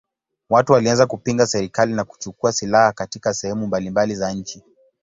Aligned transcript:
Watu 0.49 0.73
walianza 0.73 1.05
kupinga 1.07 1.47
serikali 1.47 1.93
na 1.93 2.03
kuchukua 2.03 2.51
silaha 2.51 2.91
katika 2.91 3.33
sehemu 3.33 3.67
mbalimbali 3.67 4.15
za 4.15 4.31
nchi. 4.33 4.63